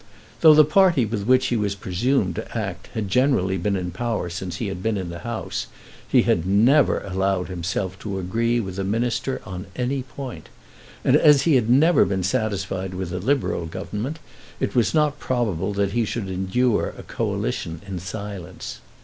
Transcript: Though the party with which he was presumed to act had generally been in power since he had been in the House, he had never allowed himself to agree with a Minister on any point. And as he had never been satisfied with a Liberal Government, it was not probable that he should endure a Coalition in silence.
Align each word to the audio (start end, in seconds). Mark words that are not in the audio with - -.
Though 0.39 0.55
the 0.55 0.65
party 0.65 1.05
with 1.05 1.27
which 1.27 1.49
he 1.49 1.55
was 1.55 1.75
presumed 1.75 2.33
to 2.33 2.57
act 2.57 2.87
had 2.95 3.07
generally 3.07 3.55
been 3.59 3.75
in 3.75 3.91
power 3.91 4.31
since 4.31 4.55
he 4.55 4.65
had 4.65 4.81
been 4.81 4.97
in 4.97 5.09
the 5.09 5.19
House, 5.19 5.67
he 6.07 6.23
had 6.23 6.43
never 6.43 7.01
allowed 7.03 7.49
himself 7.49 7.99
to 7.99 8.17
agree 8.17 8.59
with 8.59 8.79
a 8.79 8.83
Minister 8.83 9.41
on 9.45 9.67
any 9.75 10.01
point. 10.01 10.49
And 11.05 11.15
as 11.15 11.43
he 11.43 11.53
had 11.53 11.69
never 11.69 12.03
been 12.03 12.23
satisfied 12.23 12.95
with 12.95 13.13
a 13.13 13.19
Liberal 13.19 13.67
Government, 13.67 14.17
it 14.59 14.73
was 14.73 14.95
not 14.95 15.19
probable 15.19 15.71
that 15.73 15.91
he 15.91 16.03
should 16.03 16.29
endure 16.29 16.95
a 16.97 17.03
Coalition 17.03 17.79
in 17.85 17.99
silence. 17.99 18.79